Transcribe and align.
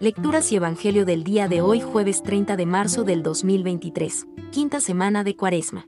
Lecturas 0.00 0.50
y 0.50 0.56
Evangelio 0.56 1.04
del 1.04 1.22
día 1.22 1.46
de 1.46 1.60
hoy 1.60 1.80
jueves 1.80 2.24
30 2.24 2.56
de 2.56 2.66
marzo 2.66 3.04
del 3.04 3.22
2023, 3.22 4.26
quinta 4.50 4.80
semana 4.80 5.22
de 5.22 5.36
Cuaresma. 5.36 5.86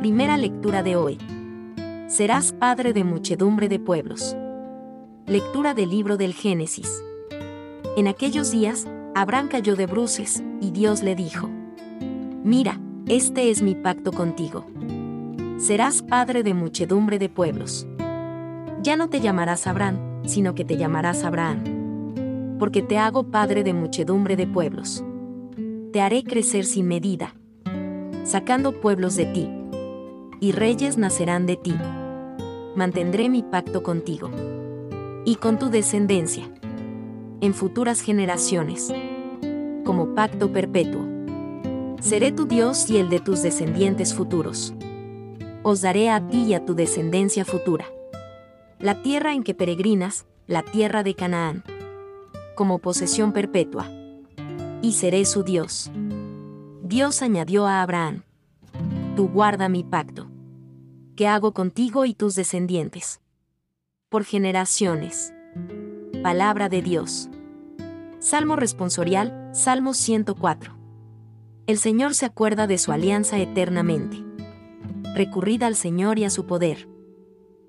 Primera 0.00 0.36
lectura 0.36 0.82
de 0.82 0.96
hoy. 0.96 1.16
Serás 2.08 2.52
padre 2.52 2.92
de 2.92 3.04
muchedumbre 3.04 3.70
de 3.70 3.80
pueblos. 3.80 4.36
Lectura 5.26 5.72
del 5.72 5.88
libro 5.88 6.18
del 6.18 6.34
Génesis. 6.34 7.02
En 7.96 8.06
aquellos 8.06 8.50
días, 8.50 8.86
Abraham 9.14 9.48
cayó 9.48 9.76
de 9.76 9.86
bruces, 9.86 10.42
y 10.60 10.70
Dios 10.70 11.02
le 11.02 11.14
dijo, 11.14 11.48
Mira, 12.44 12.78
este 13.08 13.50
es 13.50 13.62
mi 13.62 13.74
pacto 13.74 14.12
contigo. 14.12 14.66
Serás 15.56 16.02
padre 16.02 16.42
de 16.42 16.52
muchedumbre 16.52 17.18
de 17.18 17.30
pueblos. 17.30 17.86
Ya 18.82 18.94
no 18.96 19.08
te 19.08 19.20
llamarás 19.20 19.66
Abraham, 19.66 20.20
sino 20.26 20.54
que 20.54 20.66
te 20.66 20.76
llamarás 20.76 21.24
Abraham 21.24 21.85
porque 22.58 22.82
te 22.82 22.98
hago 22.98 23.30
padre 23.30 23.62
de 23.62 23.74
muchedumbre 23.74 24.36
de 24.36 24.46
pueblos. 24.46 25.04
Te 25.92 26.00
haré 26.00 26.24
crecer 26.24 26.64
sin 26.64 26.88
medida, 26.88 27.34
sacando 28.24 28.80
pueblos 28.80 29.16
de 29.16 29.26
ti, 29.26 29.50
y 30.40 30.52
reyes 30.52 30.98
nacerán 30.98 31.46
de 31.46 31.56
ti. 31.56 31.74
Mantendré 32.74 33.28
mi 33.28 33.42
pacto 33.42 33.82
contigo 33.82 34.30
y 35.24 35.36
con 35.36 35.58
tu 35.58 35.70
descendencia 35.70 36.50
en 37.40 37.54
futuras 37.54 38.00
generaciones, 38.00 38.92
como 39.84 40.14
pacto 40.14 40.52
perpetuo. 40.52 41.04
Seré 42.00 42.32
tu 42.32 42.46
Dios 42.46 42.90
y 42.90 42.98
el 42.98 43.08
de 43.08 43.20
tus 43.20 43.42
descendientes 43.42 44.14
futuros. 44.14 44.74
Os 45.62 45.80
daré 45.80 46.10
a 46.10 46.26
ti 46.26 46.44
y 46.44 46.54
a 46.54 46.64
tu 46.64 46.74
descendencia 46.74 47.44
futura. 47.44 47.86
La 48.78 49.02
tierra 49.02 49.32
en 49.32 49.42
que 49.42 49.54
peregrinas, 49.54 50.26
la 50.46 50.62
tierra 50.62 51.02
de 51.02 51.14
Canaán 51.14 51.64
como 52.56 52.80
posesión 52.80 53.32
perpetua. 53.32 53.88
Y 54.82 54.94
seré 54.94 55.24
su 55.24 55.44
Dios. 55.44 55.92
Dios 56.82 57.22
añadió 57.22 57.66
a 57.66 57.82
Abraham, 57.82 58.22
Tú 59.14 59.28
guarda 59.28 59.68
mi 59.68 59.82
pacto, 59.84 60.28
que 61.16 61.26
hago 61.26 61.52
contigo 61.52 62.04
y 62.04 62.14
tus 62.14 62.34
descendientes. 62.34 63.20
Por 64.08 64.24
generaciones. 64.24 65.32
Palabra 66.22 66.68
de 66.68 66.82
Dios. 66.82 67.30
Salmo 68.18 68.56
responsorial, 68.56 69.50
Salmo 69.52 69.94
104. 69.94 70.76
El 71.66 71.78
Señor 71.78 72.14
se 72.14 72.26
acuerda 72.26 72.66
de 72.66 72.78
su 72.78 72.92
alianza 72.92 73.38
eternamente. 73.38 74.22
Recurrid 75.14 75.62
al 75.62 75.76
Señor 75.76 76.18
y 76.18 76.24
a 76.24 76.30
su 76.30 76.46
poder. 76.46 76.88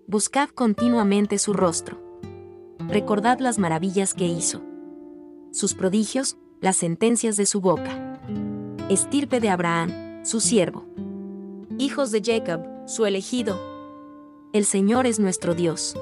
Buscad 0.05 0.49
continuamente 0.49 1.37
su 1.37 1.53
rostro. 1.53 2.01
Recordad 2.87 3.39
las 3.39 3.57
maravillas 3.57 4.13
que 4.13 4.25
hizo 4.25 4.66
sus 5.57 5.73
prodigios, 5.73 6.37
las 6.61 6.77
sentencias 6.77 7.35
de 7.35 7.47
su 7.47 7.61
boca. 7.61 8.21
Estirpe 8.89 9.39
de 9.39 9.49
Abraham, 9.49 10.23
su 10.23 10.39
siervo. 10.39 10.85
Hijos 11.79 12.11
de 12.11 12.21
Jacob, 12.23 12.61
su 12.85 13.07
elegido. 13.07 13.59
El 14.53 14.65
Señor 14.65 15.07
es 15.07 15.19
nuestro 15.19 15.55
Dios. 15.55 15.97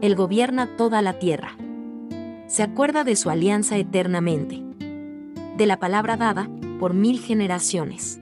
Él 0.00 0.14
gobierna 0.14 0.76
toda 0.76 1.02
la 1.02 1.18
tierra. 1.18 1.56
Se 2.46 2.62
acuerda 2.62 3.02
de 3.02 3.16
su 3.16 3.28
alianza 3.28 3.76
eternamente. 3.76 4.62
De 5.56 5.66
la 5.66 5.80
palabra 5.80 6.16
dada, 6.16 6.48
por 6.78 6.94
mil 6.94 7.18
generaciones. 7.18 8.20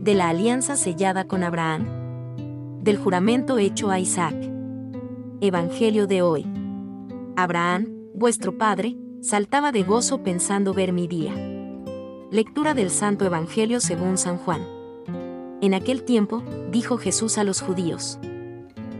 De 0.00 0.14
la 0.14 0.30
alianza 0.30 0.76
sellada 0.76 1.24
con 1.24 1.44
Abraham. 1.44 2.82
Del 2.82 2.96
juramento 2.96 3.58
hecho 3.58 3.90
a 3.90 4.00
Isaac. 4.00 4.34
Evangelio 5.42 6.06
de 6.06 6.22
hoy. 6.22 6.46
Abraham, 7.36 7.88
vuestro 8.14 8.56
padre, 8.56 8.96
saltaba 9.22 9.70
de 9.70 9.82
gozo 9.82 10.22
pensando 10.22 10.72
ver 10.72 10.92
mi 10.92 11.06
día. 11.06 11.34
Lectura 12.30 12.72
del 12.72 12.90
Santo 12.90 13.26
Evangelio 13.26 13.80
según 13.80 14.16
San 14.16 14.38
Juan. 14.38 14.66
En 15.60 15.74
aquel 15.74 16.04
tiempo, 16.04 16.42
dijo 16.70 16.96
Jesús 16.96 17.36
a 17.36 17.44
los 17.44 17.60
judíos, 17.60 18.18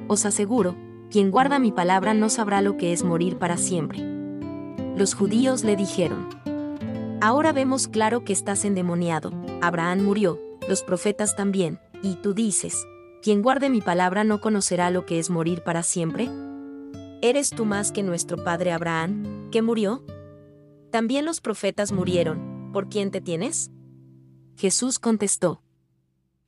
Os 0.09 0.27
aseguro, 0.27 0.77
quien 1.11 1.31
guarda 1.31 1.59
mi 1.59 1.73
palabra 1.73 2.13
no 2.13 2.29
sabrá 2.29 2.61
lo 2.61 2.77
que 2.77 2.93
es 2.93 3.03
morir 3.03 3.39
para 3.39 3.57
siempre. 3.57 4.01
Los 4.95 5.15
judíos 5.15 5.65
le 5.65 5.75
dijeron, 5.75 6.29
Ahora 7.23 7.53
vemos 7.53 7.89
claro 7.89 8.23
que 8.23 8.35
estás 8.35 8.65
endemoniado, 8.67 9.33
Abraham 9.63 10.03
murió, 10.03 10.39
los 10.69 10.83
profetas 10.83 11.35
también, 11.35 11.79
y 12.03 12.17
tú 12.17 12.35
dices, 12.35 12.87
quien 13.23 13.43
guarde 13.43 13.71
mi 13.71 13.81
palabra 13.81 14.25
no 14.25 14.41
conocerá 14.41 14.91
lo 14.91 15.07
que 15.07 15.19
es 15.19 15.31
morir 15.31 15.63
para 15.63 15.83
siempre. 15.83 16.29
¿Eres 17.23 17.51
tú 17.51 17.67
más 17.67 17.93
que 17.93 18.03
nuestro 18.03 18.43
padre 18.43 18.73
Abraham, 18.73 19.40
que 19.51 19.63
murió? 19.63 20.05
También 20.91 21.25
los 21.25 21.41
profetas 21.41 21.93
murieron, 21.93 22.71
¿por 22.73 22.89
quién 22.89 23.11
te 23.11 23.21
tienes? 23.21 23.71
Jesús 24.57 24.99
contestó, 24.99 25.63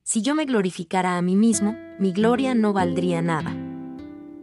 Si 0.03 0.23
yo 0.23 0.35
me 0.35 0.45
glorificara 0.45 1.17
a 1.17 1.23
mí 1.23 1.37
mismo, 1.37 1.77
mi 1.99 2.13
gloria 2.13 2.55
no 2.55 2.73
valdría 2.73 3.23
nada. 3.23 3.57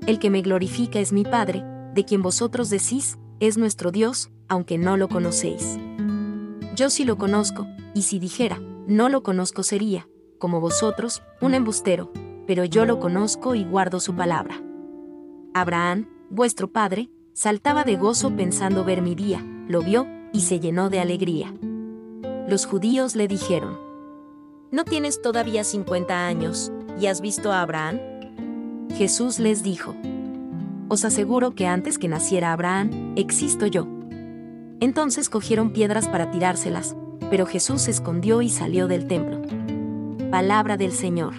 El 0.08 0.20
que 0.20 0.30
me 0.30 0.42
glorifica 0.42 1.00
es 1.00 1.12
mi 1.12 1.24
Padre, 1.24 1.64
de 1.94 2.06
quien 2.06 2.22
vosotros 2.22 2.70
decís, 2.70 3.18
es 3.40 3.58
nuestro 3.58 3.92
Dios, 3.92 4.32
aunque 4.48 4.78
no 4.78 4.98
lo 4.98 5.08
conocéis. 5.08 5.78
Yo 6.76 6.90
sí 6.90 7.04
lo 7.04 7.18
conozco, 7.18 7.68
y 7.94 8.04
si 8.04 8.20
dijera, 8.20 8.60
no 8.88 9.10
lo 9.10 9.22
conozco 9.22 9.64
sería, 9.64 10.08
como 10.40 10.62
vosotros, 10.62 11.22
un 11.42 11.54
embustero, 11.54 12.12
pero 12.48 12.66
yo 12.66 12.86
lo 12.86 13.00
conozco 13.00 13.54
y 13.54 13.64
guardo 13.64 14.00
su 14.00 14.16
palabra. 14.16 14.64
Abraham, 15.54 16.08
vuestro 16.30 16.72
padre, 16.72 17.10
saltaba 17.34 17.84
de 17.84 17.96
gozo 17.96 18.36
pensando 18.36 18.84
ver 18.84 19.02
mi 19.02 19.16
día, 19.16 19.44
lo 19.68 19.82
vio, 19.82 20.08
y 20.34 20.42
se 20.42 20.60
llenó 20.60 20.90
de 20.90 21.00
alegría. 21.00 21.54
Los 22.48 22.66
judíos 22.66 23.16
le 23.16 23.28
dijeron, 23.28 23.78
¿No 24.72 24.84
tienes 24.84 25.22
todavía 25.22 25.64
50 25.64 26.28
años, 26.28 26.72
y 27.00 27.08
has 27.08 27.22
visto 27.22 27.52
a 27.52 27.62
Abraham? 27.62 28.00
Jesús 28.96 29.40
les 29.40 29.64
dijo, 29.64 29.96
Os 30.88 31.06
aseguro 31.06 31.56
que 31.56 31.68
antes 31.68 31.98
que 31.98 32.08
naciera 32.08 32.54
Abraham, 32.54 33.14
existo 33.16 33.66
yo. 33.66 33.88
Entonces 34.80 35.30
cogieron 35.30 35.72
piedras 35.72 36.08
para 36.08 36.32
tirárselas, 36.32 36.96
pero 37.30 37.46
Jesús 37.46 37.84
se 37.84 37.92
escondió 37.92 38.42
y 38.42 38.50
salió 38.50 38.88
del 38.88 39.08
templo. 39.08 39.42
Palabra 40.32 40.78
del 40.78 40.92
Señor. 40.92 41.34